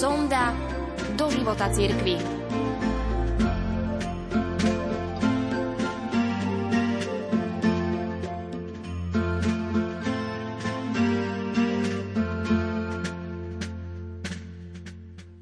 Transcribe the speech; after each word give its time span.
Sonda 0.00 0.56
do 1.12 1.28
života 1.28 1.68
cirkvi. 1.68 2.16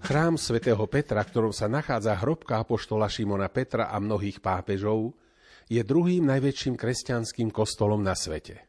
Chrám 0.02 0.34
svätého 0.34 0.82
Petra, 0.90 1.22
ktorom 1.22 1.54
sa 1.54 1.70
nachádza 1.70 2.18
hrobka 2.18 2.58
apoštola 2.58 3.06
Šimona 3.06 3.46
Petra 3.54 3.94
a 3.94 4.02
mnohých 4.02 4.42
pápežov, 4.42 5.14
je 5.70 5.86
druhým 5.86 6.26
najväčším 6.26 6.74
kresťanským 6.74 7.54
kostolom 7.54 8.02
na 8.02 8.18
svete. 8.18 8.66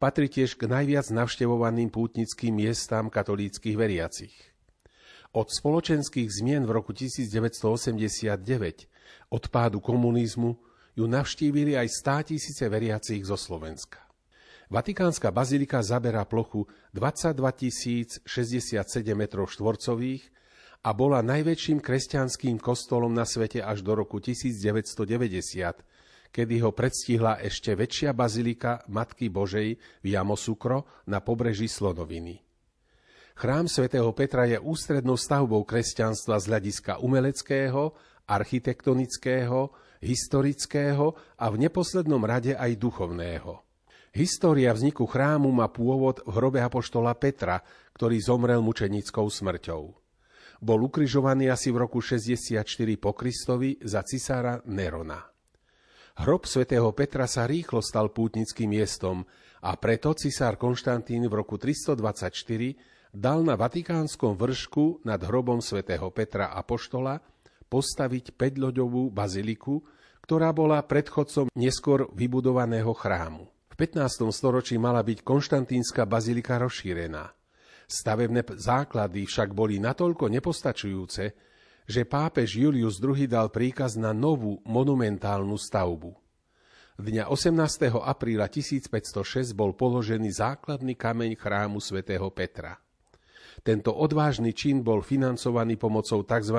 Patrí 0.00 0.32
tiež 0.32 0.56
k 0.56 0.64
najviac 0.64 1.12
navštevovaným 1.12 1.92
pútnickým 1.92 2.56
miestám 2.56 3.12
katolíckých 3.12 3.76
veriacich. 3.76 4.49
Od 5.30 5.46
spoločenských 5.46 6.26
zmien 6.26 6.66
v 6.66 6.74
roku 6.74 6.90
1989, 6.90 8.34
od 9.30 9.44
pádu 9.46 9.78
komunizmu, 9.78 10.58
ju 10.98 11.06
navštívili 11.06 11.78
aj 11.78 11.86
stá 11.86 12.18
tisíce 12.26 12.66
veriacich 12.66 13.22
zo 13.22 13.38
Slovenska. 13.38 14.02
Vatikánska 14.74 15.30
bazilika 15.30 15.86
zabera 15.86 16.26
plochu 16.26 16.66
22 16.90 18.26
067 18.26 18.82
m 19.06 19.22
štvorcových 19.30 20.34
a 20.82 20.90
bola 20.90 21.22
najväčším 21.22 21.78
kresťanským 21.78 22.58
kostolom 22.58 23.14
na 23.14 23.22
svete 23.22 23.62
až 23.62 23.86
do 23.86 23.94
roku 23.94 24.18
1990, 24.18 26.34
kedy 26.34 26.54
ho 26.58 26.74
predstihla 26.74 27.38
ešte 27.38 27.78
väčšia 27.78 28.10
bazilika 28.10 28.82
Matky 28.90 29.30
Božej 29.30 29.78
v 29.78 30.06
Jamosukro 30.10 30.90
na 31.06 31.22
pobreží 31.22 31.70
Slonoviny. 31.70 32.49
Chrám 33.40 33.72
svätého 33.72 34.12
Petra 34.12 34.44
je 34.44 34.60
ústrednou 34.60 35.16
stavbou 35.16 35.64
kresťanstva 35.64 36.36
z 36.36 36.52
hľadiska 36.52 37.00
umeleckého, 37.00 37.96
architektonického, 38.28 39.72
historického 40.04 41.16
a 41.40 41.48
v 41.48 41.56
neposlednom 41.64 42.20
rade 42.20 42.52
aj 42.52 42.76
duchovného. 42.76 43.64
História 44.12 44.76
vzniku 44.76 45.08
chrámu 45.08 45.48
má 45.56 45.72
pôvod 45.72 46.20
v 46.28 46.36
hrobe 46.36 46.60
apoštola 46.60 47.16
Petra, 47.16 47.64
ktorý 47.96 48.20
zomrel 48.20 48.60
mučenickou 48.60 49.24
smrťou. 49.24 49.82
Bol 50.60 50.80
ukrižovaný 50.92 51.48
asi 51.48 51.72
v 51.72 51.88
roku 51.88 52.04
64 52.04 52.60
po 53.00 53.16
Kristovi 53.16 53.80
za 53.80 54.04
cisára 54.04 54.60
Nerona. 54.68 55.16
Hrob 56.20 56.44
svätého 56.44 56.92
Petra 56.92 57.24
sa 57.24 57.48
rýchlo 57.48 57.80
stal 57.80 58.12
pútnickým 58.12 58.68
miestom 58.68 59.24
a 59.64 59.72
preto 59.80 60.12
cisár 60.12 60.60
Konštantín 60.60 61.24
v 61.24 61.40
roku 61.40 61.56
324 61.56 62.99
dal 63.10 63.42
na 63.42 63.58
vatikánskom 63.58 64.38
vršku 64.38 65.02
nad 65.02 65.18
hrobom 65.22 65.58
svätého 65.58 66.06
Petra 66.14 66.54
a 66.54 66.62
Poštola 66.62 67.18
postaviť 67.70 68.34
5-ľoďovú 68.34 69.10
baziliku, 69.10 69.82
ktorá 70.22 70.50
bola 70.54 70.82
predchodcom 70.82 71.50
neskôr 71.54 72.10
vybudovaného 72.14 72.90
chrámu. 72.94 73.50
V 73.70 73.74
15. 73.78 74.30
storočí 74.30 74.78
mala 74.78 75.02
byť 75.02 75.22
konštantínska 75.22 76.06
bazilika 76.06 76.58
rozšírená. 76.58 77.30
Stavebné 77.90 78.46
základy 78.54 79.26
však 79.26 79.50
boli 79.50 79.82
natoľko 79.82 80.30
nepostačujúce, 80.30 81.24
že 81.90 82.06
pápež 82.06 82.54
Julius 82.54 83.02
II 83.02 83.26
dal 83.26 83.50
príkaz 83.50 83.98
na 83.98 84.14
novú 84.14 84.62
monumentálnu 84.62 85.58
stavbu. 85.58 86.14
Dňa 87.00 87.32
18. 87.32 87.56
apríla 87.98 88.46
1506 88.46 89.56
bol 89.56 89.74
položený 89.74 90.30
základný 90.30 90.94
kameň 90.94 91.34
chrámu 91.34 91.80
svätého 91.82 92.28
Petra. 92.30 92.78
Tento 93.60 93.92
odvážny 93.92 94.56
čin 94.56 94.80
bol 94.80 95.04
financovaný 95.04 95.76
pomocou 95.76 96.24
tzv. 96.24 96.58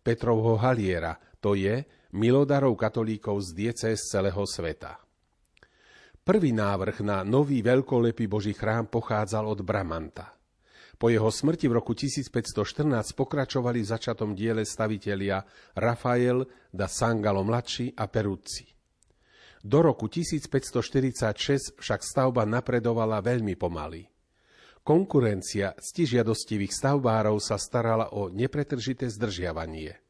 Petrovho 0.00 0.56
haliera, 0.60 1.16
to 1.40 1.52
je 1.56 1.84
milodarov 2.16 2.76
katolíkov 2.76 3.40
z 3.44 3.48
diece 3.52 3.88
z 3.96 4.02
celého 4.02 4.44
sveta. 4.48 4.96
Prvý 6.20 6.52
návrh 6.52 7.00
na 7.04 7.24
nový 7.24 7.64
veľkolepý 7.64 8.28
Boží 8.28 8.52
chrám 8.52 8.88
pochádzal 8.92 9.44
od 9.48 9.60
Bramanta– 9.64 10.36
po 11.00 11.08
jeho 11.08 11.32
smrti 11.32 11.64
v 11.64 11.80
roku 11.80 11.96
1514 11.96 13.16
pokračovali 13.16 13.80
v 13.80 13.88
začatom 13.88 14.36
diele 14.36 14.68
stavitelia 14.68 15.40
Rafael 15.72 16.44
da 16.68 16.92
Sangalo 16.92 17.40
mladší 17.40 17.96
a 17.96 18.04
Peruzzi. 18.04 18.68
Do 19.64 19.80
roku 19.80 20.12
1546 20.12 21.80
však 21.80 22.00
stavba 22.04 22.44
napredovala 22.44 23.24
veľmi 23.24 23.56
pomaly. 23.56 24.09
Konkurencia 24.80 25.76
ctižiadostivých 25.76 26.72
stavbárov 26.72 27.36
sa 27.38 27.60
starala 27.60 28.16
o 28.16 28.32
nepretržité 28.32 29.06
zdržiavanie. 29.12 30.00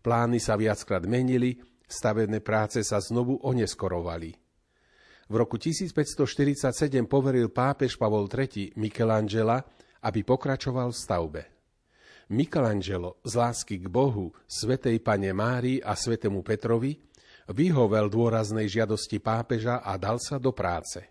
Plány 0.00 0.38
sa 0.38 0.56
viackrát 0.56 1.04
menili, 1.04 1.58
stavebné 1.84 2.40
práce 2.40 2.80
sa 2.86 3.02
znovu 3.02 3.42
oneskorovali. 3.42 4.30
V 5.26 5.34
roku 5.34 5.56
1547 5.58 6.72
poveril 7.06 7.50
pápež 7.50 7.96
Pavol 7.96 8.30
III 8.30 8.76
Michelangela 8.78 9.62
aby 10.02 10.26
pokračoval 10.26 10.90
v 10.90 10.98
stavbe. 10.98 11.42
Michelangelo 12.32 13.22
z 13.22 13.32
lásky 13.38 13.76
k 13.78 13.86
Bohu, 13.86 14.34
svetej 14.46 14.98
pane 15.04 15.30
Márii 15.30 15.78
a 15.82 15.94
svetému 15.94 16.42
Petrovi 16.42 16.98
vyhovel 17.50 18.08
dôraznej 18.08 18.70
žiadosti 18.70 19.20
pápeža 19.20 19.82
a 19.82 19.98
dal 19.98 20.16
sa 20.18 20.38
do 20.38 20.50
práce. 20.54 21.02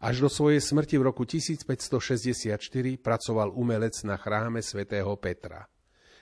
Až 0.00 0.24
do 0.24 0.28
svojej 0.28 0.60
smrti 0.60 1.00
v 1.00 1.08
roku 1.08 1.24
1564 1.24 2.60
pracoval 3.00 3.52
umelec 3.56 3.96
na 4.04 4.20
chráme 4.20 4.60
svätého 4.60 5.12
Petra. 5.16 5.64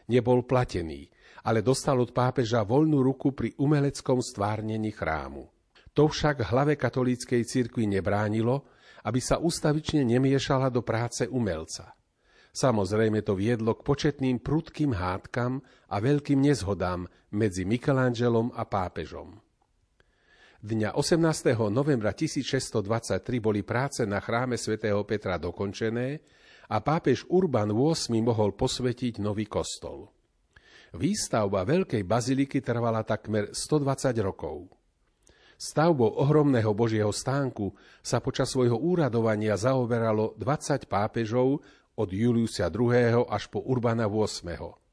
Nebol 0.07 0.47
platený, 0.47 1.11
ale 1.45 1.61
dostal 1.65 1.99
od 1.99 2.15
pápeža 2.15 2.63
voľnú 2.63 3.03
ruku 3.03 3.33
pri 3.35 3.53
umeleckom 3.59 4.21
stvárnení 4.21 4.93
chrámu. 4.95 5.49
To 5.95 6.11
však 6.11 6.51
hlave 6.51 6.75
katolíckej 6.75 7.47
cirkvi 7.47 7.87
nebránilo, 7.87 8.67
aby 9.05 9.21
sa 9.21 9.39
ustavične 9.39 10.03
nemiešala 10.03 10.73
do 10.73 10.81
práce 10.81 11.29
umelca. 11.29 11.93
Samozrejme 12.55 13.21
to 13.27 13.35
viedlo 13.35 13.75
k 13.75 13.83
početným 13.83 14.39
prudkým 14.39 14.95
hádkam 14.95 15.61
a 15.91 15.97
veľkým 15.99 16.39
nezhodám 16.39 17.11
medzi 17.35 17.67
Michelangelom 17.67 18.55
a 18.55 18.63
pápežom. 18.63 19.44
Dňa 20.63 20.95
18. 20.95 21.57
novembra 21.73 22.15
1623 22.15 23.19
boli 23.43 23.67
práce 23.67 24.07
na 24.07 24.23
chráme 24.23 24.55
svätého 24.55 25.03
Petra 25.03 25.41
dokončené 25.41 26.23
a 26.71 26.79
pápež 26.79 27.27
Urban 27.27 27.75
VIII 27.75 28.23
mohol 28.23 28.55
posvetiť 28.55 29.19
nový 29.19 29.51
kostol. 29.51 30.13
Výstavba 30.95 31.67
veľkej 31.67 32.07
baziliky 32.07 32.63
trvala 32.63 33.03
takmer 33.03 33.51
120 33.51 34.15
rokov. 34.23 34.71
Stavbou 35.59 36.23
ohromného 36.23 36.71
Božieho 36.71 37.11
stánku 37.11 37.75
sa 37.99 38.23
počas 38.23 38.51
svojho 38.55 38.79
úradovania 38.79 39.59
zaoberalo 39.59 40.39
20 40.39 40.87
pápežov 40.87 41.63
od 41.95 42.09
Juliusa 42.11 42.71
II. 42.71 43.27
až 43.27 43.51
po 43.51 43.63
Urbana 43.63 44.07
VIII. 44.07 44.84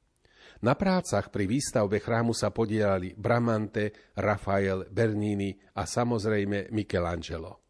Na 0.61 0.77
prácach 0.77 1.33
pri 1.33 1.49
výstavbe 1.49 1.97
chrámu 1.97 2.37
sa 2.37 2.53
podielali 2.53 3.17
Bramante, 3.17 4.13
Rafael, 4.13 4.85
Bernini 4.93 5.57
a 5.77 5.89
samozrejme 5.89 6.69
Michelangelo. 6.69 7.65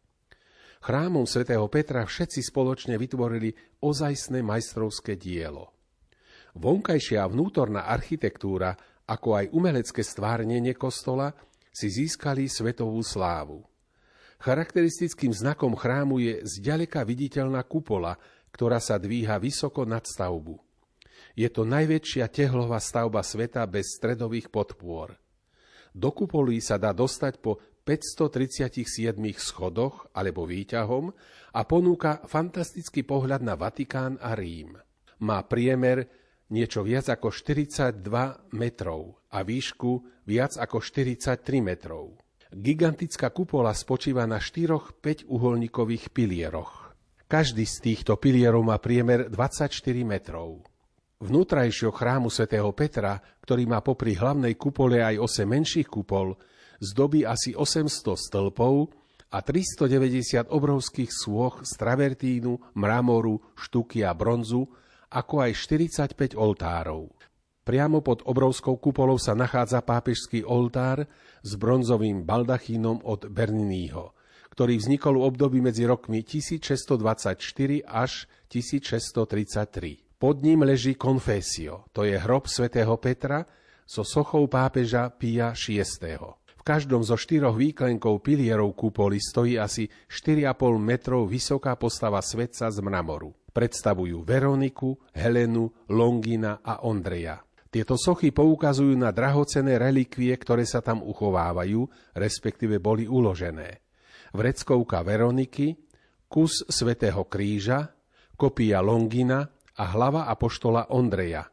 Chrámom 0.82 1.24
svätého 1.24 1.64
Petra 1.72 2.04
všetci 2.04 2.42
spoločne 2.42 2.98
vytvorili 3.00 3.54
ozajstné 3.80 4.44
majstrovské 4.44 5.16
dielo. 5.16 5.72
Vonkajšia 6.58 7.24
a 7.24 7.30
vnútorná 7.30 7.88
architektúra, 7.88 8.76
ako 9.08 9.40
aj 9.40 9.46
umelecké 9.56 10.04
stvárnenie 10.04 10.76
kostola– 10.76 11.32
si 11.72 11.88
získali 11.88 12.46
svetovú 12.46 13.00
slávu. 13.00 13.64
Charakteristickým 14.38 15.32
znakom 15.32 15.72
chrámu 15.72 16.20
je 16.20 16.44
zďaleka 16.44 17.00
viditeľná 17.08 17.64
kupola, 17.64 18.20
ktorá 18.52 18.76
sa 18.78 19.00
dvíha 19.00 19.40
vysoko 19.40 19.88
nad 19.88 20.04
stavbu. 20.04 20.60
Je 21.32 21.48
to 21.48 21.64
najväčšia 21.64 22.28
tehlová 22.28 22.76
stavba 22.80 23.24
sveta 23.24 23.64
bez 23.64 23.96
stredových 23.96 24.52
podpôr. 24.52 25.16
Do 25.92 26.08
kupolí 26.12 26.60
sa 26.60 26.80
dá 26.80 26.96
dostať 26.96 27.40
po 27.40 27.60
537 27.84 29.18
schodoch 29.36 30.06
alebo 30.14 30.46
výťahom 30.46 31.12
a 31.52 31.60
ponúka 31.66 32.22
fantastický 32.24 33.02
pohľad 33.02 33.42
na 33.42 33.58
Vatikán 33.58 34.16
a 34.22 34.38
Rím. 34.38 34.78
Má 35.22 35.42
priemer 35.44 36.06
niečo 36.52 36.84
viac 36.86 37.10
ako 37.10 37.32
42 37.34 38.00
metrov 38.54 39.20
a 39.34 39.42
výšku 39.42 40.24
viac 40.28 40.56
ako 40.56 40.78
43 40.78 41.42
metrov. 41.60 42.16
Gigantická 42.52 43.32
kupola 43.32 43.72
spočíva 43.72 44.28
na 44.28 44.36
štyroch 44.36 45.00
5-uholníkových 45.00 46.12
pilieroch. 46.12 46.92
Každý 47.24 47.64
z 47.64 47.76
týchto 47.80 48.20
pilierov 48.20 48.60
má 48.60 48.76
priemer 48.76 49.32
24 49.32 49.72
metrov. 50.04 50.60
Vnútrajšieho 51.22 51.94
chrámu 51.94 52.34
svätého 52.34 52.66
Petra, 52.74 53.22
ktorý 53.46 53.62
má 53.70 53.78
popri 53.78 54.18
hlavnej 54.18 54.58
kupole 54.58 54.98
aj 55.06 55.22
8 55.22 55.46
menších 55.46 55.86
kupol, 55.86 56.34
zdobí 56.82 57.22
asi 57.22 57.54
800 57.54 58.18
stĺpov 58.18 58.90
a 59.30 59.38
390 59.38 60.50
obrovských 60.50 61.14
sôch 61.14 61.62
z 61.62 61.78
travertínu, 61.78 62.74
mramoru, 62.74 63.38
štuky 63.54 64.02
a 64.02 64.10
bronzu, 64.18 64.66
ako 65.14 65.46
aj 65.46 65.54
45 66.18 66.34
oltárov. 66.34 67.14
Priamo 67.62 68.02
pod 68.02 68.26
obrovskou 68.26 68.82
kupolou 68.82 69.14
sa 69.22 69.38
nachádza 69.38 69.78
pápežský 69.78 70.42
oltár 70.42 71.06
s 71.46 71.54
bronzovým 71.54 72.26
baldachínom 72.26 72.98
od 73.06 73.30
Berniního, 73.30 74.18
ktorý 74.50 74.74
vznikol 74.74 75.22
v 75.22 75.26
období 75.30 75.62
medzi 75.62 75.86
rokmi 75.86 76.26
1624 76.26 77.38
až 77.86 78.26
1633. 78.50 80.11
Pod 80.22 80.38
ním 80.38 80.62
leží 80.62 80.94
konfesio, 80.94 81.90
to 81.90 82.06
je 82.06 82.14
hrob 82.14 82.46
svätého 82.46 82.94
Petra 82.94 83.42
so 83.82 84.06
sochou 84.06 84.46
pápeža 84.46 85.10
Pia 85.10 85.50
VI. 85.50 86.14
V 86.46 86.62
každom 86.62 87.02
zo 87.02 87.18
štyroch 87.18 87.58
výklenkov 87.58 88.22
pilierov 88.22 88.70
kúpoly 88.78 89.18
stojí 89.18 89.58
asi 89.58 89.90
4,5 90.06 90.78
metrov 90.78 91.26
vysoká 91.26 91.74
postava 91.74 92.22
svetca 92.22 92.70
z 92.70 92.78
mramoru. 92.78 93.34
Predstavujú 93.50 94.22
Veroniku, 94.22 94.94
Helenu, 95.10 95.90
Longina 95.90 96.62
a 96.62 96.86
Ondreja. 96.86 97.42
Tieto 97.66 97.98
sochy 97.98 98.30
poukazujú 98.30 98.94
na 98.94 99.10
drahocené 99.10 99.74
relikvie, 99.74 100.30
ktoré 100.38 100.62
sa 100.62 100.86
tam 100.86 101.02
uchovávajú, 101.02 102.14
respektíve 102.14 102.78
boli 102.78 103.10
uložené. 103.10 103.82
Vreckovka 104.38 105.02
Veroniky, 105.02 105.74
kus 106.30 106.62
svätého 106.70 107.26
kríža, 107.26 107.90
kopia 108.38 108.78
Longina 108.78 109.50
a 109.76 109.84
hlava 109.92 110.28
apoštola 110.28 110.92
Ondreja, 110.92 111.48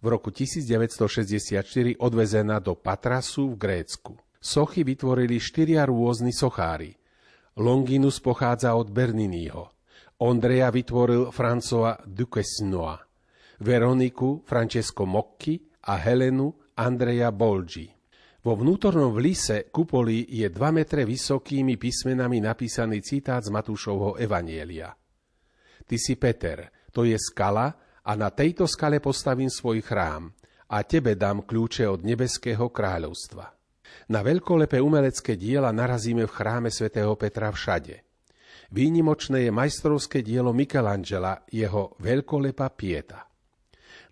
v 0.00 0.06
roku 0.08 0.32
1964 0.32 2.00
odvezená 2.00 2.56
do 2.56 2.72
Patrasu 2.72 3.52
v 3.52 3.56
Grécku. 3.60 4.16
Sochy 4.40 4.80
vytvorili 4.80 5.36
štyria 5.36 5.84
rôzni 5.84 6.32
sochári. 6.32 6.96
Longinus 7.60 8.24
pochádza 8.24 8.72
od 8.72 8.88
Berniniho. 8.88 9.68
Ondreja 10.24 10.72
vytvoril 10.72 11.28
François 11.28 12.00
Duquesnois. 12.08 12.96
Veroniku 13.60 14.40
Francesco 14.48 15.04
Mocchi 15.04 15.60
a 15.84 16.00
Helenu 16.00 16.48
Andrea 16.80 17.28
Bolgi. 17.28 17.92
Vo 18.40 18.56
vnútornom 18.56 19.12
vlise 19.12 19.68
kupoli 19.68 20.24
je 20.32 20.48
2 20.48 20.56
metre 20.72 21.04
vysokými 21.04 21.76
písmenami 21.76 22.40
napísaný 22.40 23.04
citát 23.04 23.44
z 23.44 23.52
Matúšovho 23.52 24.16
Evanielia. 24.16 24.96
Ty 25.84 25.96
si 26.00 26.16
Peter, 26.16 26.72
to 26.90 27.06
je 27.06 27.16
skala, 27.18 27.74
a 28.04 28.12
na 28.16 28.32
tejto 28.32 28.66
skale 28.66 28.98
postavím 28.98 29.52
svoj 29.52 29.84
chrám 29.84 30.32
a 30.70 30.82
tebe 30.86 31.14
dám 31.18 31.44
kľúče 31.44 31.84
od 31.86 32.00
nebeského 32.06 32.70
kráľovstva. 32.70 33.46
Na 34.10 34.20
veľkolepé 34.22 34.78
umelecké 34.78 35.34
diela 35.34 35.70
narazíme 35.74 36.26
v 36.26 36.32
chráme 36.34 36.70
svätého 36.70 37.14
Petra 37.14 37.50
všade. 37.50 38.02
Výnimočné 38.70 39.46
je 39.46 39.50
majstrovské 39.50 40.22
dielo 40.22 40.54
Michelangela, 40.54 41.42
jeho 41.50 41.98
veľkolepá 41.98 42.70
pieta. 42.74 43.26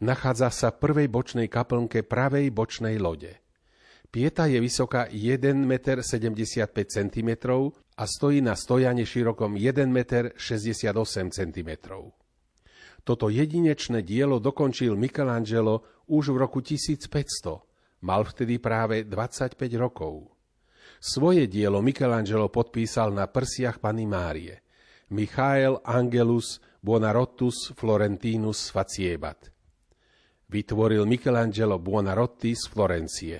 Nachádza 0.03 0.51
sa 0.51 0.69
v 0.75 0.79
prvej 0.83 1.09
bočnej 1.11 1.47
kaplnke 1.51 2.03
pravej 2.07 2.51
bočnej 2.51 2.99
lode. 2.99 3.39
Pieta 4.11 4.47
je 4.47 4.59
vysoká 4.59 5.07
1,75 5.11 6.01
cm 6.87 7.31
a 7.99 8.05
stojí 8.07 8.39
na 8.43 8.55
stojane 8.55 9.03
širokom 9.07 9.59
1,68 9.59 10.39
cm. 11.35 11.71
Toto 13.09 13.33
jedinečné 13.33 14.05
dielo 14.05 14.37
dokončil 14.37 14.93
Michelangelo 14.93 16.05
už 16.13 16.37
v 16.37 16.45
roku 16.45 16.61
1500 16.61 17.09
Mal 18.05 18.23
vtedy 18.29 18.61
práve 18.61 19.09
25 19.09 19.57
rokov. 19.81 20.29
Svoje 21.01 21.49
dielo 21.49 21.81
Michelangelo 21.81 22.53
podpísal 22.53 23.11
na 23.17 23.25
prsiach 23.25 23.81
Pany 23.81 24.05
Márie. 24.05 24.61
Michael 25.09 25.81
Angelus 25.89 26.61
Buonarottus 26.85 27.73
Florentinus 27.73 28.69
Faciebat. 28.69 29.51
Vytvoril 30.53 31.09
Michelangelo 31.09 31.81
Buonarroti 31.81 32.53
z 32.53 32.65
Florencie. 32.69 33.37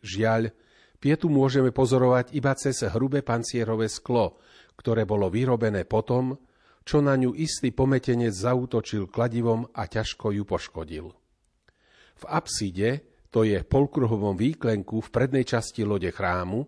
Žiaľ, 0.00 0.48
pietu 0.96 1.28
môžeme 1.28 1.70
pozorovať 1.76 2.32
iba 2.32 2.56
cez 2.56 2.82
hrubé 2.88 3.20
pancierové 3.20 3.92
sklo, 3.92 4.40
ktoré 4.80 5.04
bolo 5.04 5.28
vyrobené 5.28 5.84
potom, 5.84 6.40
čo 6.84 7.04
na 7.04 7.16
ňu 7.16 7.36
istý 7.36 7.70
pometenec 7.70 8.32
zautočil 8.32 9.08
kladivom 9.08 9.68
a 9.76 9.86
ťažko 9.86 10.32
ju 10.34 10.44
poškodil. 10.48 11.06
V 12.20 12.24
apside 12.28 13.06
to 13.30 13.46
je 13.46 13.62
polkruhovom 13.62 14.34
výklenku 14.34 15.00
v 15.00 15.08
prednej 15.08 15.46
časti 15.46 15.86
lode 15.86 16.10
chrámu, 16.10 16.66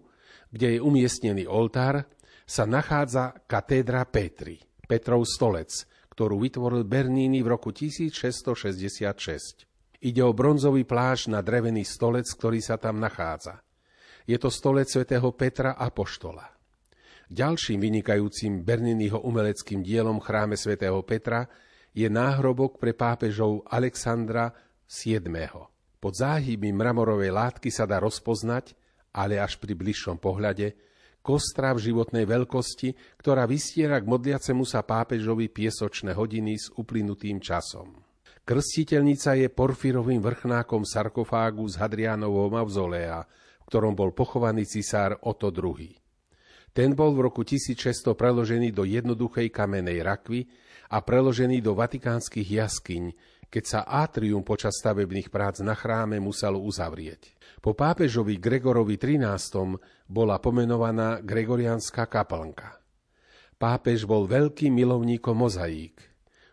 kde 0.52 0.78
je 0.78 0.80
umiestnený 0.80 1.48
oltár, 1.48 2.06
sa 2.46 2.68
nachádza 2.68 3.34
katédra 3.48 4.04
Petri, 4.06 4.60
Petrov 4.84 5.24
stolec, 5.24 5.72
ktorú 6.12 6.36
vytvoril 6.44 6.84
Bernini 6.84 7.40
v 7.40 7.56
roku 7.56 7.72
1666. 7.72 9.64
Ide 10.02 10.22
o 10.22 10.34
bronzový 10.34 10.84
pláž 10.84 11.32
na 11.32 11.40
drevený 11.40 11.86
stolec, 11.86 12.28
ktorý 12.28 12.60
sa 12.60 12.76
tam 12.76 13.00
nachádza. 13.00 13.62
Je 14.28 14.36
to 14.38 14.52
stolec 14.52 14.90
svätého 14.90 15.32
Petra 15.34 15.74
Apoštola. 15.74 16.61
Ďalším 17.30 17.78
vynikajúcim 17.78 18.66
Berniniho 18.66 19.22
umeleckým 19.22 19.84
dielom 19.84 20.18
chráme 20.18 20.58
svätého 20.58 20.98
Petra 21.06 21.46
je 21.92 22.08
náhrobok 22.08 22.80
pre 22.80 22.96
pápežov 22.96 23.62
Alexandra 23.68 24.50
VII. 24.88 25.22
Pod 26.02 26.14
záhyby 26.18 26.74
mramorovej 26.74 27.30
látky 27.30 27.70
sa 27.70 27.86
dá 27.86 28.02
rozpoznať, 28.02 28.74
ale 29.14 29.38
až 29.38 29.60
pri 29.60 29.76
bližšom 29.76 30.18
pohľade, 30.18 30.74
kostra 31.22 31.70
v 31.70 31.92
životnej 31.92 32.26
veľkosti, 32.26 33.20
ktorá 33.22 33.46
vystiera 33.46 34.02
k 34.02 34.10
modliacemu 34.10 34.64
sa 34.66 34.82
pápežovi 34.82 35.46
piesočné 35.46 36.18
hodiny 36.18 36.58
s 36.58 36.74
uplynutým 36.74 37.38
časom. 37.38 38.02
Krstiteľnica 38.42 39.38
je 39.38 39.46
porfírovým 39.54 40.18
vrchnákom 40.18 40.82
sarkofágu 40.82 41.62
z 41.70 41.78
Hadrianovho 41.78 42.50
mauzoléa, 42.50 43.22
v 43.62 43.64
ktorom 43.70 43.94
bol 43.94 44.10
pochovaný 44.10 44.66
cisár 44.66 45.14
Oto 45.22 45.54
II. 45.54 46.01
Ten 46.72 46.96
bol 46.96 47.12
v 47.12 47.28
roku 47.28 47.44
1600 47.44 48.16
preložený 48.16 48.72
do 48.72 48.88
jednoduchej 48.88 49.52
kamenej 49.52 50.00
rakvy 50.00 50.48
a 50.88 51.04
preložený 51.04 51.60
do 51.60 51.76
vatikánskych 51.76 52.48
jaskyň, 52.48 53.12
keď 53.52 53.64
sa 53.68 53.80
atrium 53.84 54.40
počas 54.40 54.80
stavebných 54.80 55.28
prác 55.28 55.60
na 55.60 55.76
chráme 55.76 56.16
muselo 56.16 56.64
uzavrieť. 56.64 57.36
Po 57.60 57.76
pápežovi 57.76 58.40
Gregorovi 58.40 58.96
XIII. 58.96 59.76
bola 60.08 60.40
pomenovaná 60.40 61.20
Gregorianská 61.20 62.08
kaplnka. 62.08 62.80
Pápež 63.60 64.08
bol 64.08 64.24
veľkým 64.24 64.72
milovníkom 64.72 65.36
mozaík. 65.36 66.00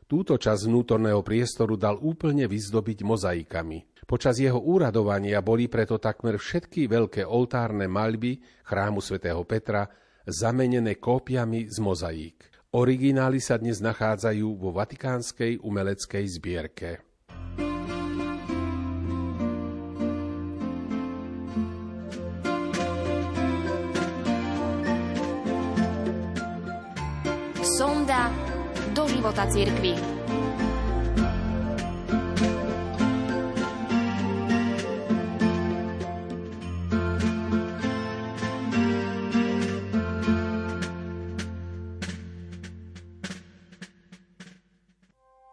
Túto 0.03 0.35
časť 0.35 0.67
vnútorného 0.67 1.23
priestoru 1.23 1.79
dal 1.79 1.95
úplne 1.95 2.43
vyzdobiť 2.51 3.07
mozaikami. 3.07 4.03
Počas 4.03 4.41
jeho 4.41 4.59
úradovania 4.59 5.39
boli 5.39 5.71
preto 5.71 5.95
takmer 6.01 6.35
všetky 6.35 6.91
veľké 6.91 7.21
oltárne 7.23 7.87
maľby 7.87 8.41
chrámu 8.67 8.99
svätého 8.99 9.39
Petra 9.47 9.87
zamenené 10.29 10.95
kópiami 10.97 11.67
z 11.69 11.77
mozaík. 11.81 12.37
Originály 12.69 13.41
sa 13.41 13.57
dnes 13.57 13.81
nachádzajú 13.81 14.45
vo 14.55 14.69
Vatikánskej 14.69 15.57
umeleckej 15.65 16.25
zbierke. 16.37 16.91
Sonda 27.79 28.29
do 28.93 29.09
života 29.09 29.49
cirkvi. 29.49 29.97